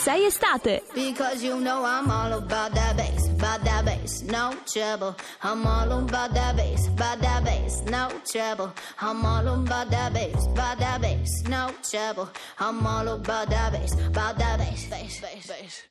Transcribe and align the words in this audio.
6 0.00 0.34
estate. 0.34 0.82
Because 0.94 1.42
you 1.44 1.60
know 1.60 1.84
I'm 1.84 2.10
all 2.10 2.32
about 2.32 2.72
that 2.74 2.96
bass, 2.96 3.28
about 3.28 3.62
that 3.64 3.84
bass, 3.84 4.22
no 4.22 4.54
trouble. 4.66 5.14
I'm 5.42 5.66
all 5.66 5.92
about 5.92 6.32
that 6.32 6.56
bass, 6.56 6.86
about 6.86 7.20
that 7.20 7.44
bass, 7.44 7.82
no 7.82 8.08
trouble. 8.24 8.72
I'm 8.98 9.26
all 9.26 9.46
about 9.46 9.90
that 9.90 10.14
bass, 10.14 10.46
about 10.46 10.78
that 10.78 11.02
bass, 11.02 11.42
no 11.48 11.70
trouble. 11.82 12.30
I'm 12.58 12.86
all 12.86 13.08
about 13.08 13.50
that 13.50 13.72
bass, 13.72 13.92
about 14.06 14.38
that 14.38 14.58
bass, 14.58 14.88
bass, 14.88 15.20
bass, 15.20 15.46
bass. 15.46 15.82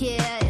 Yeah, 0.00 0.45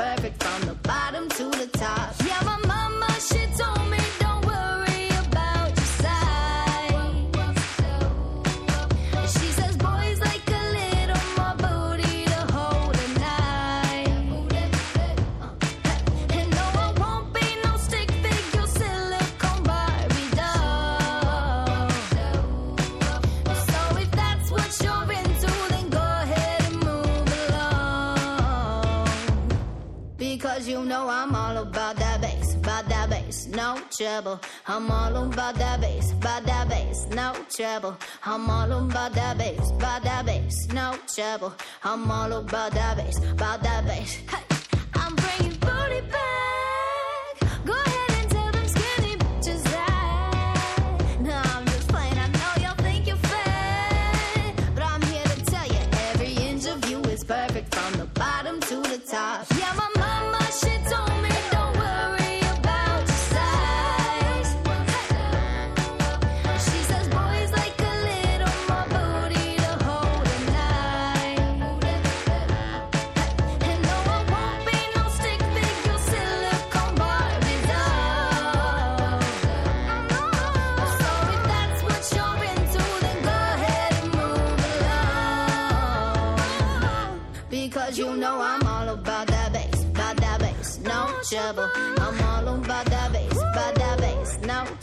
perfect 0.00 0.42
from 0.42 0.60
the 0.66 0.74
bottom 0.88 1.28
to 1.28 1.44
the 1.60 1.66
top. 1.78 2.14
Yeah, 2.26 2.40
my 2.44 2.69
trouble. 34.00 34.40
I'm 34.66 34.90
all 34.90 35.14
about 35.24 35.56
that 35.56 35.82
bass, 35.82 36.12
about 36.12 36.44
that 36.44 36.70
bass, 36.70 37.06
no 37.10 37.34
trouble. 37.54 37.98
I'm 38.24 38.48
all 38.48 38.72
about 38.72 39.12
that 39.12 39.36
bass, 39.36 39.70
about 39.72 40.02
that 40.04 40.24
bass, 40.24 40.68
no 40.72 40.96
trouble. 41.14 41.52
I'm 41.84 42.10
all 42.10 42.32
about 42.32 42.72
that 42.72 42.96
bass, 42.96 43.18
about 43.18 43.62
that 43.62 43.84
bass. 43.84 44.14
Hey, 44.30 44.49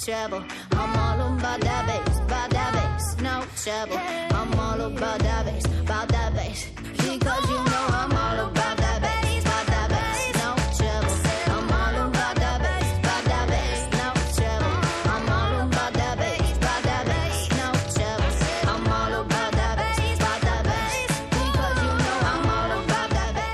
trouble. 0.08 0.57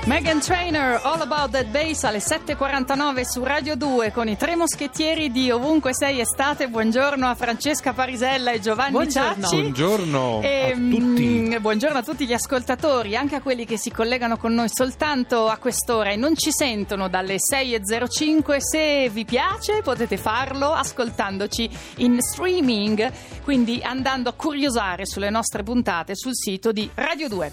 Megan 0.06 0.38
Trainer, 0.38 1.00
All 1.02 1.22
About 1.22 1.52
That 1.52 1.64
Bass 1.68 2.04
alle 2.04 2.18
7.49 2.18 3.22
su 3.22 3.42
Radio 3.42 3.74
2 3.74 4.12
con 4.12 4.28
i 4.28 4.36
tre 4.36 4.54
moschettieri 4.54 5.30
di 5.32 5.50
Ovunque 5.50 5.94
Sei 5.94 6.20
Estate. 6.20 6.68
Buongiorno 6.68 7.26
a 7.26 7.34
Francesca 7.34 7.94
Parisella 7.94 8.50
e 8.50 8.60
Giovanni 8.60 8.90
Buongiorno. 8.90 9.42
Ciacci. 9.46 9.60
Buongiorno 9.60 10.42
E, 10.42 10.72
a 10.72 10.74
tutti. 10.74 11.24
mm, 11.56 11.56
buongiorno 11.58 11.96
a 11.98 12.02
tutti 12.02 12.26
gli 12.26 12.34
ascoltatori, 12.34 13.16
anche 13.16 13.36
a 13.36 13.40
quelli 13.40 13.64
che 13.64 13.78
si 13.78 13.90
collegano 13.90 14.36
con 14.36 14.52
noi 14.52 14.68
soltanto 14.70 15.48
a 15.48 15.56
quest'ora 15.56 16.10
e 16.10 16.16
non 16.16 16.36
ci 16.36 16.50
sentono 16.52 17.08
dalle 17.08 17.36
6.05. 17.36 18.58
Se 18.58 19.08
vi 19.08 19.24
piace 19.24 19.80
potete 19.82 20.18
farlo 20.18 20.72
ascoltandoci 20.74 21.70
in 21.96 22.20
streaming, 22.20 23.10
quindi 23.42 23.80
andando 23.82 24.28
a 24.28 24.34
curiosare 24.34 25.06
sulle 25.06 25.30
nostre 25.30 25.62
puntate 25.62 26.14
sul 26.14 26.34
sito 26.36 26.72
di 26.72 26.90
Radio 26.94 27.28
2. 27.30 27.52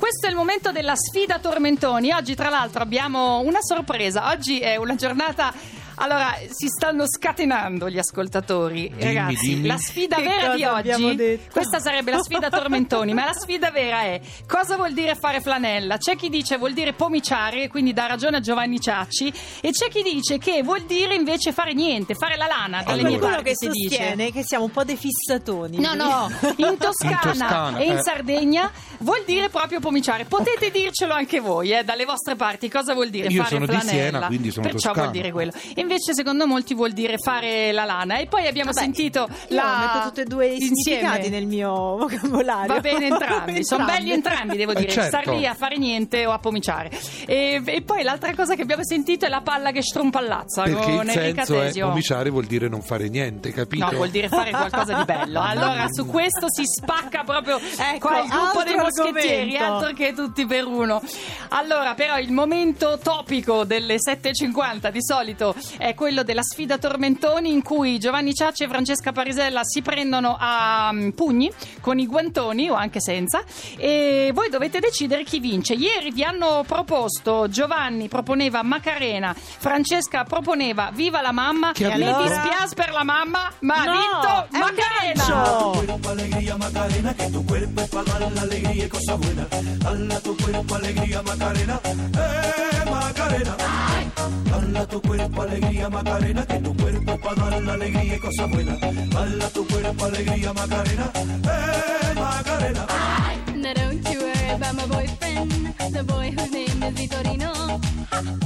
Questo 0.00 0.26
è 0.26 0.30
il 0.30 0.34
momento 0.34 0.72
della 0.72 0.96
sfida 0.96 1.38
tormentoni. 1.40 2.10
Oggi, 2.10 2.34
tra 2.34 2.48
l'altro, 2.48 2.80
abbiamo 2.80 3.40
una 3.40 3.60
sorpresa. 3.60 4.30
Oggi 4.30 4.58
è 4.58 4.76
una 4.76 4.94
giornata. 4.94 5.52
Allora, 5.96 6.34
si 6.48 6.66
stanno 6.68 7.04
scatenando 7.06 7.88
gli 7.90 7.98
ascoltatori. 7.98 8.88
Dimmi, 8.88 9.02
Ragazzi, 9.02 9.54
dimmi. 9.54 9.66
la 9.66 9.76
sfida 9.76 10.16
Che 10.16 10.22
vera 10.22 10.54
di 10.54 10.64
oggi. 10.64 11.14
detto? 11.16 11.50
Questa 11.52 11.78
sarebbe 11.78 12.10
la 12.10 12.22
sfida 12.22 12.48
tormentoni, 12.48 13.12
ma 13.14 13.24
la 13.24 13.32
sfida 13.32 13.70
vera 13.70 14.02
è 14.02 14.20
cosa 14.46 14.76
vuol 14.76 14.92
dire 14.92 15.14
fare 15.14 15.40
flanella? 15.40 15.96
C'è 15.98 16.16
chi 16.16 16.28
dice 16.28 16.56
vuol 16.56 16.72
dire 16.72 16.92
pomiciare, 16.92 17.68
quindi 17.68 17.92
dà 17.92 18.06
ragione 18.06 18.38
a 18.38 18.40
Giovanni 18.40 18.80
Ciacci, 18.80 19.32
e 19.60 19.70
c'è 19.70 19.88
chi 19.88 20.02
dice 20.02 20.38
che 20.38 20.62
vuol 20.62 20.82
dire 20.82 21.14
invece 21.14 21.52
fare 21.52 21.74
niente, 21.74 22.14
fare 22.14 22.36
la 22.36 22.46
lana 22.46 22.82
dalle 22.82 23.00
Allora. 23.02 23.08
mie 23.08 23.18
parti 23.18 23.42
che 23.44 23.52
si 23.54 23.68
dice. 23.68 23.88
sostiene 23.96 24.32
che 24.32 24.42
siamo 24.44 24.64
un 24.64 24.70
po' 24.70 24.84
dei 24.84 24.96
fissatoni. 24.96 25.78
No, 25.78 25.94
no, 25.94 26.30
in 26.56 26.76
Toscana, 26.78 27.10
In 27.12 27.18
Toscana, 27.20 27.78
e 27.78 27.84
in 27.86 27.96
eh. 27.96 28.02
Sardegna 28.02 28.70
vuol 28.98 29.22
dire 29.26 29.48
proprio 29.48 29.80
pomiciare. 29.80 30.24
Potete 30.24 30.70
dircelo 30.70 31.12
anche 31.14 31.40
voi, 31.40 31.72
eh, 31.72 31.84
dalle 31.84 32.04
vostre 32.04 32.36
parti, 32.36 32.68
cosa 32.68 32.94
vuol 32.94 33.10
dire 33.10 33.28
Io 33.28 33.42
fare 33.42 33.54
sono 33.54 33.66
di 33.66 33.72
flanella. 33.72 33.90
Siena, 33.90 34.26
quindi 34.26 34.50
sono 34.50 34.68
Perciò 34.68 34.88
toscano. 34.88 35.08
vuol 35.08 35.10
dire 35.22 35.32
quello. 35.32 35.52
E 35.74 35.84
invece 35.90 36.14
secondo 36.14 36.46
molti 36.46 36.74
vuol 36.74 36.92
dire 36.92 37.16
fare 37.18 37.72
la 37.72 37.84
lana. 37.84 38.18
E 38.18 38.26
poi 38.26 38.46
abbiamo 38.46 38.70
Vabbè, 38.70 38.84
sentito 38.84 39.28
Io 39.48 39.56
la 39.56 39.92
metto 39.94 40.08
tutti 40.08 40.20
e 40.20 40.24
due 40.24 40.46
i 40.46 40.52
insieme. 40.62 40.76
significati 41.00 41.28
nel 41.28 41.46
mio 41.46 41.96
vocabolario. 41.96 42.74
Va 42.74 42.80
bene 42.80 43.06
entrambi, 43.06 43.64
sono 43.64 43.84
belli 43.84 44.12
entrambi, 44.12 44.56
devo 44.56 44.72
Eh, 44.72 44.80
dire, 44.80 44.90
certo. 44.92 45.08
star 45.20 45.34
lì 45.34 45.46
a 45.46 45.54
fare 45.54 45.76
niente 45.78 46.24
o 46.26 46.32
a 46.32 46.38
pomiciare. 46.38 46.90
E, 47.26 47.60
e 47.64 47.82
poi 47.82 48.02
l'altra 48.02 48.32
cosa 48.34 48.54
che 48.54 48.62
abbiamo 48.62 48.84
sentito 48.84 49.26
è 49.26 49.28
la 49.28 49.40
palla 49.40 49.72
che 49.72 49.82
strompallazza 49.82 50.62
Perché 50.62 50.80
con 50.80 50.92
il 50.92 51.10
Enrica 51.18 51.44
senso 51.44 51.60
è 51.60 51.66
Tesio. 51.66 51.88
pomiciare 51.88 52.30
vuol 52.30 52.44
dire 52.46 52.68
non 52.68 52.82
fare 52.82 53.08
niente, 53.08 53.50
capito? 53.52 53.84
No, 53.84 53.90
vuol 53.96 54.10
dire 54.10 54.28
fare 54.28 54.50
qualcosa 54.50 54.94
di 54.94 55.04
bello. 55.04 55.40
Allora, 55.50 55.86
su 55.88 56.06
questo 56.06 56.46
si 56.48 56.62
spacca 56.64 57.24
proprio 57.24 57.58
Ecco, 57.58 58.08
qua 58.08 58.20
il 58.22 58.28
gruppo 58.28 58.62
dei 58.62 58.74
altro 58.74 59.04
moschettieri, 59.04 59.56
argomento. 59.56 59.86
altro 59.86 59.92
che 59.94 60.12
tutti 60.12 60.46
per 60.46 60.64
uno. 60.66 61.02
Allora, 61.48 61.94
però, 61.94 62.18
il 62.18 62.30
momento 62.32 62.98
topico 63.02 63.64
delle 63.64 63.96
7.50 63.96 64.90
di 64.90 65.02
solito 65.02 65.54
è 65.78 65.94
quello 65.94 66.22
della 66.22 66.42
sfida 66.42 66.78
tormentoni 66.78 67.50
in 67.50 67.62
cui 67.62 67.98
Giovanni 67.98 68.34
Ciacci 68.34 68.64
e 68.64 68.68
Francesca 68.68 69.12
Parisella 69.12 69.60
si 69.64 69.82
prendono 69.82 70.36
a 70.38 70.90
mm, 70.92 71.10
pugni 71.10 71.50
con 71.80 71.98
i 71.98 72.06
guantoni 72.06 72.68
o 72.70 72.74
anche 72.74 73.00
senza 73.00 73.42
e 73.76 74.30
voi 74.34 74.48
dovete 74.50 74.80
decidere 74.80 75.24
chi 75.24 75.40
vince. 75.40 75.74
Ieri 75.74 76.10
vi 76.10 76.22
hanno 76.24 76.64
proposto, 76.66 77.48
Giovanni 77.48 78.08
proponeva 78.08 78.62
Macarena, 78.62 79.34
Francesca 79.34 80.24
proponeva 80.24 80.90
Viva 80.92 81.20
la 81.20 81.32
mamma, 81.32 81.72
Che 81.72 81.84
ha 81.84 81.96
mi 81.96 82.04
vinto? 82.04 82.22
dispiace 82.22 82.74
per 82.74 82.92
la 82.92 83.04
mamma, 83.04 83.50
ma 83.60 83.74
ha 83.76 83.84
No, 83.84 83.92
vinto 83.92 84.46
è 84.50 84.54
un 84.54 84.58
Macarena. 84.58 85.90
alegría 88.40 88.84
y 88.84 88.88
cosa 88.88 89.16
buena. 89.16 89.46
Dala 89.78 90.20
tu 90.20 90.36
cuerpo 90.36 90.74
alegría 90.74 91.22
Macarena, 91.22 91.80
eh 91.84 92.69
Macarena. 93.20 93.56
Dala 94.50 94.86
tu 94.86 95.00
cuerpo 95.02 95.42
alegría 95.42 95.90
Macarena, 95.90 96.46
que 96.46 96.58
tu 96.60 96.74
cuerpo 96.76 97.18
para 97.20 97.50
dar 97.50 97.62
la 97.62 97.72
alegría 97.74 98.16
y 98.16 98.18
cosa 98.18 98.46
buena. 98.46 98.76
Dala 99.12 99.48
tu 99.50 99.66
cuerpo 99.66 100.04
alegría 100.06 100.52
Macarena, 100.52 101.12
eh 101.14 102.14
Macarena. 102.14 102.86
Now 103.56 103.74
don't 103.74 104.08
you 104.10 104.20
worry 104.20 104.50
about 104.50 104.74
my 104.74 104.86
boyfriend, 104.86 105.52
the 105.92 106.02
boy 106.02 106.30
whose 106.30 106.50
name 106.50 106.82
is 106.82 106.94
Vitorino. 106.94 107.80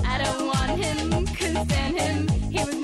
I 0.05 0.19
don't 0.23 0.47
want 0.47 0.71
him, 0.83 1.27
couldn't 1.39 1.71
stand 1.71 1.99
him. 1.99 2.29
He 2.51 2.59
was 2.65 2.75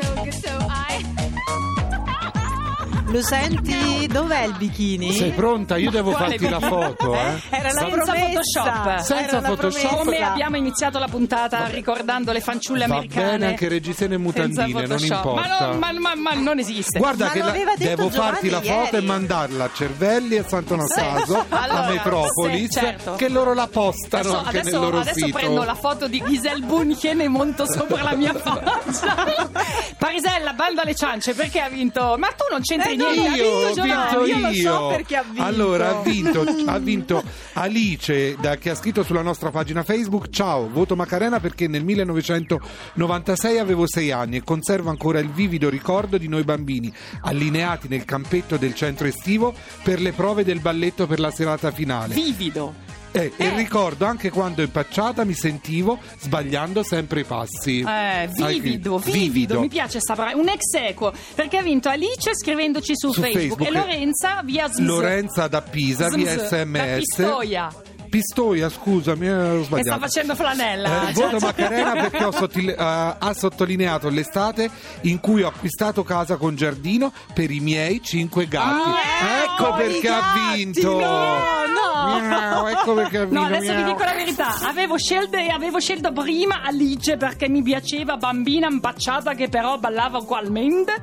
Lo 3.10 3.22
senti? 3.22 4.06
Dov'è 4.06 4.44
il 4.44 4.54
bikini? 4.56 5.12
Sei 5.12 5.30
pronta? 5.30 5.76
Io 5.76 5.90
devo 5.90 6.12
quale 6.12 6.38
farti 6.38 6.48
la 6.48 6.58
bikini? 6.58 6.70
foto, 6.82 7.14
eh? 7.14 7.40
Era 7.50 7.72
la 7.72 7.80
Senza 7.80 7.86
promessa. 8.02 8.12
Photoshop. 8.14 8.96
Senza 8.98 9.22
Era 9.36 9.40
la 9.40 9.48
Photoshop. 9.48 9.96
Come 9.96 10.18
abbiamo 10.18 10.56
iniziato 10.56 10.98
la 11.00 11.08
puntata 11.08 11.66
ricordando 11.66 12.30
le 12.30 12.40
fanciulle 12.40 12.86
Va 12.86 12.94
americane. 12.94 13.26
bene 13.30 13.46
anche 13.46 13.68
reggisene 13.68 14.14
e 14.14 14.18
mutandine, 14.18 14.86
non 14.86 14.98
importa. 15.02 15.32
Ma, 15.32 15.58
non- 15.58 15.78
ma- 15.78 15.92
ma- 15.98 16.14
ma 16.14 16.34
non 16.34 16.58
esiste. 16.60 16.98
Guarda 17.00 17.26
Ma 17.26 17.30
che 17.32 17.38
la- 17.40 17.48
aveva 17.48 17.72
detto 17.76 17.96
devo 17.96 18.10
farti 18.10 18.48
la 18.48 18.60
Giovanni 18.60 18.84
foto 18.84 18.96
e 18.96 19.00
mandarla 19.00 19.64
a 19.64 19.70
Cervelli 19.74 20.34
e 20.36 20.38
a 20.38 20.44
Sant'Anastaso, 20.46 21.44
Allora, 21.48 21.84
a 21.84 21.88
Metropolis, 21.88 22.62
sì, 22.72 22.80
certo. 22.80 23.14
che 23.16 23.28
loro 23.28 23.54
la 23.54 23.66
postano 23.66 24.22
Adesso, 24.28 24.36
anche 24.38 24.58
adesso- 24.60 24.70
nel 24.70 24.80
loro 24.80 24.98
adesso 25.00 25.24
sito. 25.26 25.36
prendo 25.38 25.62
la 25.64 25.74
foto 25.74 26.06
di 26.06 26.22
Giselle 26.24 26.64
Bunchen 26.64 27.20
e 27.22 27.28
monto 27.28 27.66
sopra 27.70 28.02
la 28.04 28.14
mia 28.14 28.34
faccia. 28.38 29.26
Parisella, 29.98 30.52
banda 30.52 30.82
alle 30.82 30.94
ciance, 30.94 31.34
perché 31.34 31.60
ha 31.60 31.68
vinto? 31.68 32.14
Ma 32.16 32.28
tu 32.28 32.44
non 32.50 32.60
c'entri 32.60 32.92
Eh, 32.92 32.96
io, 33.08 33.32
vinto 33.35 33.67
ho 33.67 33.75
Giovanni. 33.75 33.93
vinto 33.93 34.26
io 34.26 34.38
lo 34.41 34.52
so 34.55 34.88
perché 34.88 35.17
ha 35.17 35.23
vinto. 35.23 35.43
Allora, 35.43 35.88
ha 35.99 36.02
vinto, 36.02 36.44
ha 36.67 36.79
vinto 36.79 37.23
Alice 37.55 38.37
da- 38.41 38.56
che 38.56 38.70
ha 38.70 38.75
scritto 38.75 39.02
sulla 39.02 39.23
nostra 39.23 39.50
pagina 39.50 39.82
Facebook: 39.82 40.29
Ciao, 40.31 40.69
voto 40.70 40.97
Macarena 40.97 41.41
perché 41.41 41.69
nel 41.69 41.85
1996 41.85 43.58
avevo 43.58 43.87
6 43.87 44.11
anni 44.11 44.37
e 44.37 44.43
conservo 44.44 44.91
ancora 44.91 45.19
il 45.19 45.31
vivido 45.31 45.69
ricordo 45.69 46.19
di 46.19 46.29
noi 46.29 46.44
bambini 46.44 46.93
allineati 47.23 47.88
nel 47.88 48.05
campetto 48.05 48.56
del 48.56 48.75
centro 48.75 49.06
estivo 49.06 49.55
per 49.82 50.00
le 50.00 50.12
prove 50.12 50.44
del 50.44 50.61
balletto 50.61 51.06
per 51.06 51.20
la 51.20 51.31
serata 51.31 51.70
finale. 51.70 52.14
Vivido. 52.14 52.75
Eh, 53.12 53.32
E 53.36 53.54
ricordo 53.56 54.04
anche 54.04 54.30
quando 54.30 54.62
impacciata 54.62 55.24
mi 55.24 55.34
sentivo 55.34 55.98
sbagliando 56.20 56.82
sempre 56.82 57.20
i 57.20 57.24
passi. 57.24 57.80
Eh, 57.80 58.28
vivido, 58.34 58.96
Anche- 58.96 59.10
vivido, 59.10 59.60
mi 59.60 59.68
piace 59.68 59.98
sta 60.00 60.14
parola. 60.14 60.36
Un 60.36 60.48
ex 60.48 60.74
equo, 60.78 61.12
perché 61.34 61.56
ha 61.58 61.62
vinto 61.62 61.88
Alice 61.88 62.34
scrivendoci 62.34 62.92
su, 62.96 63.12
Su 63.12 63.20
Facebook, 63.20 63.62
Facebook. 63.64 63.68
e 63.68 63.70
Lorenza 63.72 64.40
via 64.44 64.68
Zz. 64.68 64.78
Lorenza 64.78 65.48
da 65.48 65.60
Pisa 65.62 66.08
via 66.08 66.30
Zz, 66.30 66.36
Da 66.36 66.46
sms. 66.46 66.96
Pistoia, 66.98 67.68
Pistoia, 68.10 68.68
scusami, 68.68 69.26
eh, 69.26 69.32
ho 69.32 69.58
che 69.58 69.64
sta 69.64 69.64
sbagliato. 69.66 70.00
facendo 70.00 70.34
flanella. 70.34 70.88
Eh, 70.88 71.04
Cioè, 71.04 71.12
voto 71.24 71.38
cioè- 71.38 71.40
Macarena 71.40 71.92
perché 71.92 72.24
ho 72.24 72.32
sottil- 72.32 72.68
eh, 72.76 72.76
ha 72.76 73.32
sottolineato 73.36 74.08
l'estate 74.08 74.68
in 75.02 75.20
cui 75.20 75.42
ho 75.42 75.48
acquistato 75.48 76.02
casa 76.02 76.36
con 76.36 76.56
giardino 76.56 77.12
per 77.34 77.50
i 77.52 77.60
miei 77.60 78.00
cinque 78.02 78.48
gatti. 78.48 78.88
Ah, 78.90 79.42
ecco 79.44 79.64
oh, 79.66 79.74
perché 79.76 80.06
i 80.06 80.10
ha 80.10 80.20
gatti, 80.20 80.56
vinto. 80.56 80.98
no. 80.98 81.59
Miau, 82.18 82.66
ecco 82.66 82.94
perché. 82.94 83.24
No, 83.26 83.44
adesso 83.44 83.72
vi 83.72 83.82
miau. 83.82 83.92
dico 83.92 84.04
la 84.04 84.12
verità. 84.14 84.54
Avevo 84.66 84.98
scelto, 84.98 85.36
avevo 85.36 85.78
scelto 85.80 86.12
prima 86.12 86.62
Alice 86.62 87.16
perché 87.16 87.48
mi 87.48 87.62
piaceva 87.62 88.16
bambina 88.16 88.68
impacciata 88.68 89.34
che 89.34 89.48
però 89.48 89.78
ballava 89.78 90.18
ugualmente. 90.18 90.94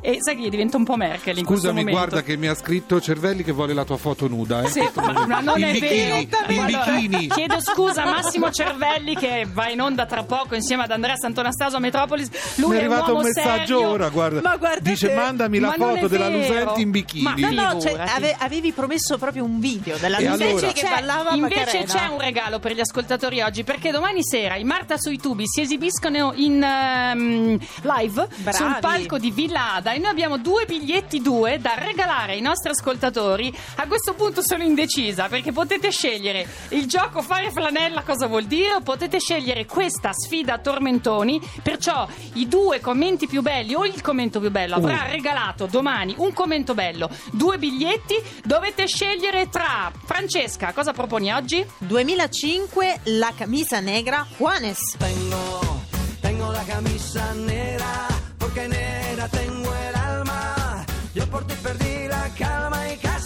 E 0.00 0.18
sai 0.20 0.36
che 0.36 0.48
diventa 0.48 0.76
un 0.76 0.84
po' 0.84 0.96
Merkel 0.96 1.38
in 1.38 1.44
questo 1.44 1.66
Scusami, 1.68 1.80
momento. 1.84 1.98
guarda 2.00 2.22
che 2.22 2.36
mi 2.36 2.46
ha 2.46 2.54
scritto 2.54 3.00
Cervelli 3.00 3.42
che 3.42 3.52
vuole 3.52 3.74
la 3.74 3.84
tua 3.84 3.96
foto 3.96 4.28
nuda. 4.28 4.62
Eh, 4.62 4.68
Sì, 4.68 4.88
ma, 4.94 5.40
non 5.40 5.58
in 5.58 5.64
è 5.64 5.72
bikini, 5.72 5.88
vero. 5.88 6.16
in 6.52 6.58
Allora, 6.58 6.84
bikini. 6.92 7.28
Chiedo 7.28 7.56
scusa 7.60 8.02
a 8.04 8.10
Massimo 8.10 8.50
Cervelli 8.50 9.14
che 9.16 9.46
va 9.52 9.68
in 9.68 9.80
onda 9.80 10.06
tra 10.06 10.22
poco 10.22 10.54
insieme 10.54 10.84
ad 10.84 10.90
Andrea 10.90 11.16
Santonastaso 11.16 11.76
a 11.76 11.80
Metropolis. 11.80 12.56
Lui 12.56 12.70
Mi 12.70 12.76
è 12.76 12.80
è 12.80 12.84
arrivato 12.84 13.14
un 13.16 13.22
messaggio 13.22 13.78
serio. 13.78 13.88
ora, 13.88 14.08
guarda. 14.08 14.40
Ma 14.42 14.56
Dice 14.80 15.14
mandami 15.14 15.58
la 15.58 15.68
Ma 15.68 15.74
foto 15.74 16.06
della. 16.08 16.28
Lusenti 16.28 16.82
in 16.82 16.90
bikini. 16.90 17.22
Ma 17.22 17.34
No, 17.36 17.50
no, 17.72 17.80
cioè, 17.80 17.94
ave- 17.98 18.36
avevi 18.38 18.72
promesso 18.72 19.16
proprio 19.18 19.44
un 19.44 19.58
video 19.60 19.96
della 19.98 20.18
E 20.18 20.24
Che 20.56 20.72
C'è- 20.72 20.88
ballava 20.88 21.32
invece 21.34 21.84
c'è 21.84 22.06
un 22.06 22.18
regalo 22.20 22.58
per 22.58 22.72
gli 22.72 22.80
ascoltatori 22.80 23.40
oggi 23.40 23.64
perché 23.64 23.90
domani 23.90 24.22
sera 24.22 24.56
i 24.56 24.64
Marta 24.64 24.96
sui 24.98 25.18
tubi 25.18 25.44
si 25.46 25.60
esibiscono 25.60 26.32
in 26.36 26.62
ehm, 26.62 27.58
live 27.82 28.28
Bravi. 28.36 28.56
sul 28.56 28.76
palco 28.80 29.18
di 29.18 29.30
Villa 29.30 29.74
Ada 29.74 29.92
e 29.92 29.98
noi 29.98 30.10
abbiamo 30.10 30.38
due 30.38 30.64
biglietti 30.66 31.20
due 31.20 31.58
da 31.58 31.74
regalare 31.76 32.32
ai 32.32 32.40
nostri 32.40 32.70
ascoltatori. 32.70 33.52
A 33.76 33.86
questo 33.86 34.14
punto 34.14 34.40
sono 34.42 34.62
indecisa 34.62 35.28
perché 35.28 35.52
potete 35.52 35.90
scegliere 35.90 36.46
il 36.70 36.86
gioco 36.86 37.22
fare 37.22 37.50
flanella 37.50 38.02
cosa 38.02 38.26
vuol 38.26 38.44
dire 38.44 38.74
o 38.74 38.80
potete 38.80 39.18
scegliere 39.20 39.66
questa 39.66 40.12
sfida 40.12 40.54
a 40.54 40.58
tormentoni. 40.58 41.40
Perciò 41.62 42.06
i 42.34 42.48
due 42.48 42.80
commenti 42.80 43.26
più 43.26 43.42
belli 43.42 43.74
o 43.74 43.84
il 43.84 44.00
commento 44.00 44.40
più 44.40 44.50
bello 44.50 44.76
avrà 44.76 45.04
Uh. 45.06 45.10
regalato 45.10 45.66
domani 45.66 46.14
un 46.18 46.32
commento 46.32 46.74
bello 46.74 47.08
due 47.32 47.58
biglietti. 47.58 48.14
Dovete 48.44 48.86
scegliere 48.86 49.48
tra 49.48 49.90
Francesca 50.38 50.72
cosa 50.72 50.92
proponi 50.92 51.32
oggi? 51.32 51.66
2005 51.78 53.00
la 53.06 53.32
camisa 53.36 53.80
negra 53.80 54.24
Juanes. 54.38 54.78
Tengo, 54.96 55.82
tengo 56.20 56.52
la 56.52 56.62
camisa 56.62 57.34
negra, 57.34 58.06
porque 58.38 58.68
negra 58.68 59.26
tengo 59.30 59.68
el 59.74 59.96
alma. 59.96 60.86
Yo 61.12 61.26
por 61.28 61.44
ti 61.44 61.54
perdí 61.60 62.06
la 62.06 62.28
calma 62.38 62.88
y 62.92 62.96
casi 62.98 63.17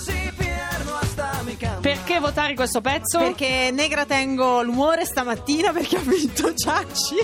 votare 2.22 2.54
questo 2.54 2.80
pezzo? 2.80 3.18
Perché 3.18 3.70
negra 3.72 4.06
tengo 4.06 4.62
l'umore 4.62 5.04
stamattina 5.04 5.72
perché 5.72 5.96
ha 5.96 6.00
vinto 6.00 6.54
Ciacci 6.54 7.16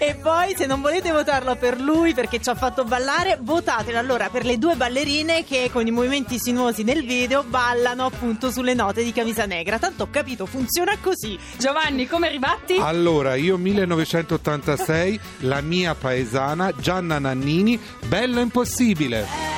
e 0.00 0.14
poi 0.14 0.54
se 0.56 0.64
non 0.64 0.80
volete 0.80 1.12
votarlo 1.12 1.54
per 1.56 1.78
lui 1.78 2.14
perché 2.14 2.40
ci 2.40 2.48
ha 2.48 2.54
fatto 2.54 2.84
ballare 2.84 3.38
votatelo 3.40 3.98
allora 3.98 4.30
per 4.30 4.46
le 4.46 4.56
due 4.56 4.74
ballerine 4.74 5.44
che 5.44 5.68
con 5.70 5.86
i 5.86 5.90
movimenti 5.90 6.38
sinuosi 6.38 6.82
del 6.82 7.04
video 7.04 7.44
ballano 7.44 8.06
appunto 8.06 8.50
sulle 8.50 8.72
note 8.72 9.04
di 9.04 9.12
camisa 9.12 9.44
negra 9.44 9.78
tanto 9.78 10.04
ho 10.04 10.08
capito 10.10 10.46
funziona 10.46 10.96
così 10.98 11.38
Giovanni, 11.58 12.06
come 12.06 12.30
ribatti? 12.30 12.76
Allora, 12.78 13.34
io 13.34 13.58
1986, 13.58 15.20
la 15.40 15.60
mia 15.60 15.94
paesana 15.94 16.72
Gianna 16.72 17.18
Nannini, 17.18 17.78
bello 18.06 18.40
impossibile. 18.40 19.26
Bello 19.28 19.57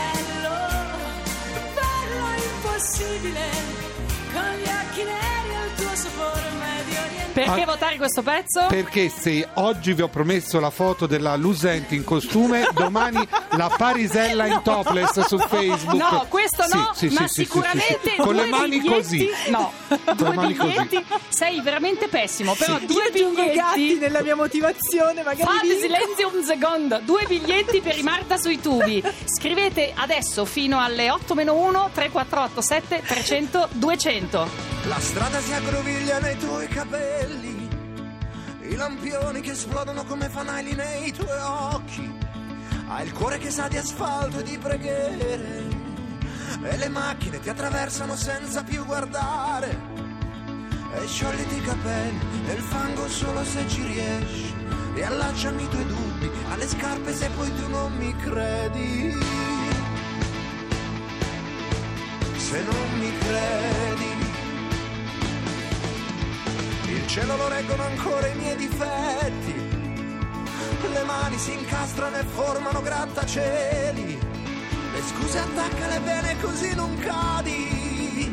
Perché 7.33 7.63
Ah. 7.63 7.67
votare 7.67 7.97
questo 7.97 8.23
pezzo? 8.23 8.67
Perché 8.69 9.09
se 9.09 9.47
oggi 9.55 9.93
vi 9.95 10.03
ho 10.03 10.09
promesso 10.09 10.59
la 10.61 10.71
foto 10.71 11.07
della 11.07 11.37
Lusenti 11.37 11.95
in 11.95 12.05
costume, 12.05 12.67
domani 12.75 13.27
la 13.51 13.73
Parisella 13.77 14.47
in 14.47 14.61
topless 14.63 15.25
su 15.27 15.39
Facebook. 15.39 15.95
No, 15.95 16.27
questo 16.29 16.65
no, 16.73 16.91
sì, 16.95 17.09
ma 17.11 17.27
sì, 17.29 17.43
sicuramente 17.45 17.99
sì, 18.03 18.09
sì. 18.11 18.17
con 18.17 18.35
due 18.35 18.45
le 18.45 18.51
mani 18.51 18.79
biglietti, 18.81 18.89
così. 18.95 19.31
No, 19.49 19.73
Con 19.89 20.17
due 20.17 20.29
le 20.31 20.35
mani 20.35 20.55
così. 20.57 20.69
biglietti. 20.73 21.05
Sei 21.29 21.61
veramente 21.61 22.09
pessimo, 22.09 22.55
però 22.55 22.79
due 22.81 23.05
aggiungo 23.05 23.43
i 23.43 23.53
gatti 23.55 23.79
biglietti. 23.79 24.01
nella 24.01 24.23
mia 24.23 24.37
motivazione 24.37 25.23
magari 25.23 25.43
Fate 25.53 25.67
vinco. 25.69 25.81
silenzio 25.81 26.31
un 26.35 26.45
secondo. 26.45 27.01
Due 27.05 27.25
biglietti 27.29 27.81
per 27.81 27.97
i 27.99 28.03
Marta 28.03 28.37
sui 28.37 28.61
tubi. 28.61 29.03
Scrivete 29.25 29.93
adesso 29.95 30.45
fino 30.45 30.81
alle 30.81 31.11
8 31.11 31.35
meno 31.35 31.55
1 31.55 31.91
3487 31.95 33.03
300 33.07 33.69
200. 33.73 34.49
La 34.85 34.99
strada 34.99 35.41
si 35.41 35.53
aggroviglia 35.53 36.19
nei 36.21 36.39
tuoi 36.39 36.67
capelli, 36.69 37.20
i 38.63 38.77
lampioni 38.77 39.41
che 39.41 39.53
esplodono 39.53 40.05
come 40.05 40.29
fanali 40.29 40.75
nei 40.75 41.13
tuoi 41.13 41.39
occhi. 41.39 42.13
Hai 42.89 43.07
il 43.07 43.13
cuore 43.13 43.39
che 43.39 43.51
sa 43.51 43.69
di 43.69 43.77
asfalto 43.77 44.39
e 44.39 44.43
di 44.43 44.59
preghiere, 44.59 45.69
e 46.63 46.77
le 46.77 46.89
macchine 46.89 47.41
ti 47.41 47.49
attraversano 47.49 48.17
senza 48.17 48.63
più 48.63 48.85
guardare. 48.85 49.99
E 50.93 51.07
sciogliti 51.07 51.57
i 51.57 51.63
capelli 51.63 52.49
e 52.49 52.53
il 52.53 52.63
fango 52.63 53.09
solo 53.09 53.45
se 53.45 53.69
ci 53.69 53.85
riesci. 53.87 54.55
Riallacciami 54.95 55.63
i 55.63 55.69
tuoi 55.69 55.87
dubbi 55.87 56.31
alle 56.51 56.67
scarpe 56.67 57.15
se 57.15 57.29
poi 57.31 57.55
tu 57.55 57.69
non 57.69 57.93
mi 57.97 58.15
credi. 58.17 59.15
Se 62.37 62.63
non 62.63 62.99
mi 62.99 63.19
credi. 63.19 64.10
Cielo 67.11 67.37
lo 67.37 67.49
reggono 67.49 67.83
ancora 67.83 68.29
i 68.29 68.37
miei 68.37 68.55
difetti. 68.55 69.53
Le 70.93 71.03
mani 71.05 71.37
si 71.39 71.53
incastrano 71.53 72.17
e 72.17 72.23
formano 72.23 72.81
grattacieli. 72.81 74.17
Le 74.93 75.01
scuse 75.09 75.39
attaccale 75.41 75.99
bene 76.01 76.41
così 76.41 76.73
non 76.73 76.97
cadi. 76.99 78.31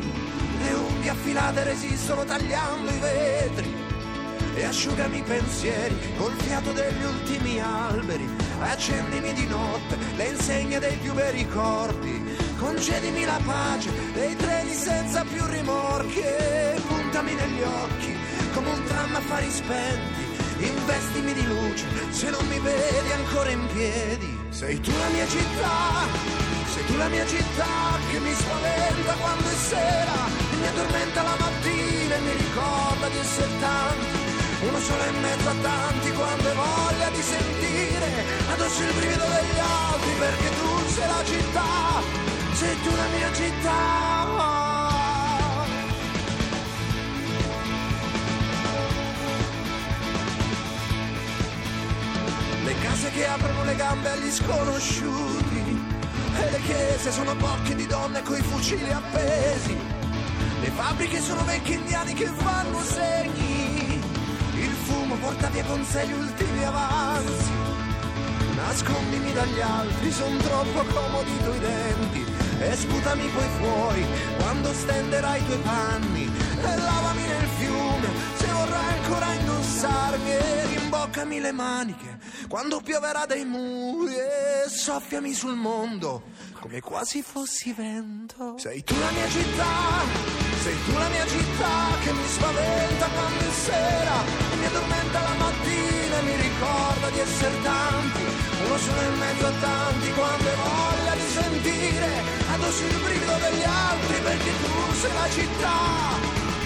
Le 0.60 0.72
unghie 0.74 1.10
affilate 1.10 1.64
resistono 1.64 2.24
tagliando 2.24 2.90
i 2.90 2.98
vetri. 2.98 3.74
E 4.54 4.64
asciugami 4.64 5.18
i 5.18 5.22
pensieri 5.22 5.98
col 6.16 6.34
fiato 6.34 6.70
degli 6.70 7.02
ultimi 7.02 7.60
alberi. 7.60 8.28
Accendimi 8.60 9.32
di 9.32 9.46
notte 9.48 9.96
le 10.14 10.24
insegne 10.24 10.78
dei 10.78 10.96
più 10.98 11.14
bei 11.14 11.32
ricordi. 11.32 12.36
Concedimi 12.56 13.24
la 13.24 13.40
pace 13.44 13.90
dei 14.12 14.36
treni 14.36 14.72
senza 14.72 15.24
più 15.24 15.44
rimorchi. 15.46 16.20
E 16.20 16.80
puntami 16.86 17.34
negli 17.34 17.62
occhi 17.62 18.17
come 18.52 18.70
un 18.70 18.84
tram 18.84 19.14
a 19.14 19.20
fari 19.20 19.50
spenti. 19.50 20.26
Investimi 20.58 21.32
di 21.34 21.46
luce 21.46 21.86
se 22.10 22.30
non 22.30 22.44
mi 22.48 22.58
vedi 22.58 23.12
ancora 23.12 23.50
in 23.50 23.66
piedi. 23.72 24.36
Sei 24.50 24.80
tu 24.80 24.90
la 24.90 25.08
mia 25.12 25.26
città, 25.26 26.06
sei 26.72 26.84
tu 26.86 26.96
la 26.96 27.08
mia 27.08 27.26
città 27.26 27.98
che 28.10 28.18
mi 28.18 28.34
spaventa 28.34 29.12
quando 29.20 29.48
è 29.48 29.54
sera, 29.54 30.18
mi 30.60 30.66
addormenta 30.66 31.22
la 31.22 31.36
mattina 31.38 32.14
e 32.16 32.20
mi 32.20 32.32
ricorda 32.32 33.08
di 33.08 33.18
essere 33.18 33.50
tanti. 33.60 34.18
Uno 34.66 34.78
solo 34.80 35.04
in 35.04 35.20
mezzo 35.20 35.48
a 35.48 35.54
tanti 35.62 36.10
quando 36.10 36.48
hai 36.48 36.56
voglia 36.56 37.10
di 37.10 37.22
sentire 37.22 38.08
addosso 38.52 38.82
il 38.82 38.92
brivido 38.94 39.24
degli 39.24 39.58
altri 39.58 40.10
perché 40.18 40.48
tu 40.58 40.88
sei 40.88 41.06
la 41.06 41.24
città, 41.24 41.70
sei 42.54 42.82
tu 42.82 42.90
la 42.96 43.06
mia 43.14 43.32
città. 43.32 44.67
Che 53.18 53.26
aprono 53.26 53.64
le 53.64 53.74
gambe 53.74 54.10
agli 54.10 54.30
sconosciuti 54.30 55.84
e 56.36 56.50
le 56.52 56.60
chiese 56.60 57.10
sono 57.10 57.34
bocche 57.34 57.74
di 57.74 57.84
donne 57.84 58.22
coi 58.22 58.40
fucili 58.40 58.92
appesi. 58.92 59.76
Le 60.60 60.70
fabbriche 60.70 61.20
sono 61.20 61.42
vecchi 61.42 61.72
indiani 61.72 62.14
che 62.14 62.26
fanno 62.26 62.80
segni. 62.80 64.00
Il 64.54 64.70
fumo 64.70 65.16
porta 65.16 65.48
via 65.48 65.64
con 65.64 65.84
sé 65.84 66.06
gli 66.06 66.12
ultimi 66.12 66.64
avanzi. 66.64 67.50
Nascondimi 68.54 69.32
dagli 69.32 69.60
altri, 69.60 70.12
son 70.12 70.36
troppo 70.36 70.84
comodi 70.84 71.32
i 71.32 71.42
tuoi 71.42 71.58
denti. 71.58 72.24
E 72.60 72.76
sputami 72.76 73.26
poi 73.34 73.48
fuori 73.58 74.06
quando 74.38 74.72
stenderai 74.72 75.40
i 75.40 75.44
tuoi 75.44 75.58
panni. 75.58 76.30
E 76.60 76.76
lavami 76.76 77.22
nel 77.26 77.48
fiume 77.58 78.08
se 78.36 78.46
vorrai 78.46 78.98
ancora 79.00 79.32
indossarmi. 79.32 80.30
E 80.30 80.66
rimboccami 80.66 81.40
le 81.40 81.52
maniche 81.52 82.27
quando 82.48 82.80
pioverà 82.80 83.26
dai 83.26 83.44
muri. 83.44 84.14
E 84.16 84.68
soffiami 84.68 85.32
sul 85.32 85.54
mondo 85.54 86.22
come 86.60 86.80
quasi 86.80 87.22
fossi 87.22 87.72
vento. 87.72 88.56
Sei 88.58 88.82
tu 88.82 88.94
la 88.98 89.10
mia 89.10 89.28
città, 89.28 90.02
sei 90.62 90.76
tu 90.84 90.92
la 90.98 91.08
mia 91.08 91.26
città 91.26 91.74
che 92.02 92.12
mi 92.12 92.26
spaventa 92.26 93.06
quando 93.06 93.38
è 93.38 93.52
sera. 93.52 94.16
Mi 94.58 94.66
addormenta 94.66 95.20
la 95.20 95.34
mattina 95.38 96.18
e 96.18 96.22
mi 96.22 96.36
ricorda 96.36 97.10
di 97.10 97.18
essere 97.20 97.62
tanti. 97.62 98.22
Uno 98.64 98.78
solo 98.78 99.00
in 99.00 99.18
mezzo 99.18 99.46
a 99.46 99.52
tanti 99.60 100.12
quando 100.12 100.48
hai 100.48 100.56
voglia 100.56 101.14
di 101.14 101.28
sentire 101.30 102.08
addosso 102.52 102.84
il 102.84 102.98
brivido 102.98 103.36
degli 103.38 103.62
altri 103.62 104.20
perché 104.20 104.50
tu 104.62 104.94
sei 104.94 105.12
la 105.14 105.28
città 105.30 105.76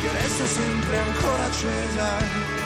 che 0.01 0.13
resta 0.13 0.47
sempre 0.47 0.99
ancora 0.99 1.45
accesa. 1.45 2.62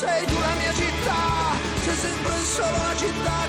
Sei 0.00 0.24
tu 0.24 0.32
la 0.32 0.54
mia 0.54 0.72
città, 0.72 1.52
sei 1.82 1.94
sempre 1.94 2.32
solo 2.42 2.78
la 2.88 2.96
città 2.96 3.39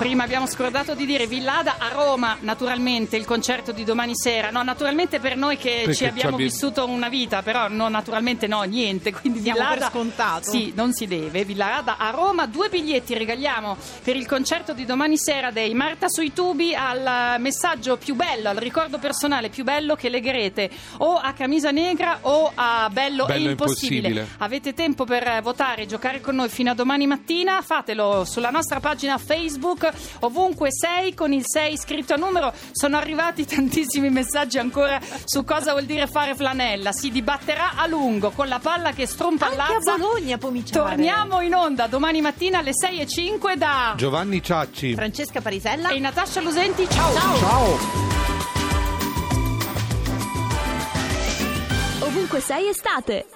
Prima 0.00 0.24
abbiamo 0.24 0.46
scordato 0.46 0.94
di 0.94 1.04
dire 1.04 1.26
Villada 1.26 1.74
a 1.76 1.88
Roma, 1.88 2.38
naturalmente 2.40 3.18
il 3.18 3.26
concerto 3.26 3.70
di 3.70 3.84
domani 3.84 4.16
sera. 4.16 4.48
No, 4.48 4.62
naturalmente 4.62 5.20
per 5.20 5.36
noi 5.36 5.58
che 5.58 5.82
Perché 5.84 5.94
ci 5.94 6.04
abbiamo 6.06 6.36
abbi- 6.36 6.44
vissuto 6.44 6.86
una 6.86 7.10
vita, 7.10 7.42
però 7.42 7.68
no, 7.68 7.90
naturalmente 7.90 8.46
no, 8.46 8.62
niente. 8.62 9.12
Quindi 9.20 9.42
Diamo 9.42 9.58
Villada 9.58 9.90
per 9.90 9.90
scontato. 9.90 10.50
Sì, 10.50 10.72
non 10.74 10.94
si 10.94 11.06
deve. 11.06 11.44
Villada 11.44 11.98
a 11.98 12.08
Roma, 12.08 12.46
due 12.46 12.70
biglietti 12.70 13.12
regaliamo 13.12 13.76
per 14.02 14.16
il 14.16 14.26
concerto 14.26 14.72
di 14.72 14.86
domani 14.86 15.18
sera 15.18 15.50
dei 15.50 15.74
Marta 15.74 16.08
sui 16.08 16.32
tubi 16.32 16.74
al 16.74 17.38
messaggio 17.38 17.98
più 17.98 18.14
bello, 18.14 18.48
al 18.48 18.56
ricordo 18.56 18.96
personale 18.96 19.50
più 19.50 19.64
bello 19.64 19.96
che 19.96 20.08
legherete 20.08 20.70
o 20.96 21.16
a 21.16 21.34
Camisa 21.34 21.72
Negra 21.72 22.20
o 22.22 22.50
a 22.54 22.88
Bello, 22.90 23.26
Bello 23.26 23.48
e 23.48 23.50
impossibile. 23.50 24.08
Impossibile. 24.08 24.36
Avete 24.38 24.72
tempo 24.72 25.04
per 25.04 25.42
votare 25.42 25.82
e 25.82 25.86
giocare 25.86 26.22
con 26.22 26.36
noi 26.36 26.48
fino 26.48 26.70
a 26.70 26.74
domani 26.74 27.06
mattina? 27.06 27.60
Fatelo 27.60 28.24
sulla 28.24 28.48
nostra 28.48 28.80
pagina 28.80 29.18
Facebook, 29.18 29.88
ovunque 30.20 30.68
sei 30.70 31.14
con 31.14 31.32
il 31.32 31.42
6 31.44 31.76
scritto 31.78 32.14
a 32.14 32.16
numero. 32.16 32.52
Sono 32.72 32.96
arrivati 32.96 33.44
tantissimi 33.44 34.10
messaggi 34.10 34.58
ancora 34.58 35.00
su 35.24 35.44
cosa 35.44 35.72
vuol 35.72 35.84
dire 35.84 36.06
fare 36.06 36.34
flanella. 36.34 36.92
Si 36.92 37.10
dibatterà 37.10 37.72
a 37.76 37.86
lungo 37.86 38.30
con 38.30 38.48
la 38.48 38.58
palla 38.58 38.92
che 38.92 39.00
Anche 39.00 39.02
a 39.02 39.06
strompallazza. 39.06 39.96
Bologna. 39.96 40.38
Torniamo 40.70 41.40
in 41.40 41.54
onda 41.54 41.86
domani 41.86 42.20
mattina 42.20 42.58
alle 42.58 42.72
6 42.74 43.00
e 43.00 43.06
5 43.06 43.56
da 43.56 43.94
Giovanni 43.96 44.42
Ciacci. 44.42 44.94
Francesca 44.94 45.40
Parisella. 45.40 45.88
e 45.90 45.98
Natascia 45.98 46.40
Lusenti. 46.40 46.88
Ciao. 46.88 47.14
Ciao. 47.38 47.78
Ovunque 52.00 52.40
sei 52.40 52.68
estate. 52.68 53.26